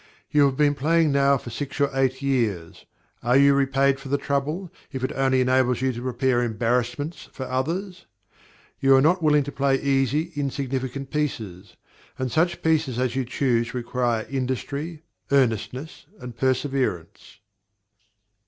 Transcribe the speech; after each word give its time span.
You 0.31 0.45
have 0.47 0.57
been 0.57 0.73
playing 0.73 1.11
now 1.11 1.37
for 1.37 1.51
six 1.51 1.79
or 1.79 1.91
eight 1.95 2.23
years: 2.23 2.87
are 3.21 3.37
you 3.37 3.53
repaid 3.53 3.99
for 3.99 4.09
the 4.09 4.17
trouble, 4.17 4.71
if 4.91 5.03
it 5.03 5.11
only 5.11 5.41
enables 5.41 5.83
you 5.83 5.93
to 5.93 6.01
prepare 6.01 6.41
embarrassments 6.41 7.29
for 7.31 7.43
others? 7.45 8.07
You 8.79 8.95
are 8.95 9.01
not 9.01 9.21
willing 9.21 9.43
to 9.43 9.51
play 9.51 9.79
easy, 9.79 10.31
insignificant 10.35 11.11
pieces; 11.11 11.75
and 12.17 12.31
such 12.31 12.63
pieces 12.63 12.97
as 12.97 13.15
you 13.15 13.25
choose 13.25 13.75
require 13.75 14.25
industry, 14.27 15.03
earnestness, 15.29 16.07
and 16.19 16.35
perseverance. 16.35 17.39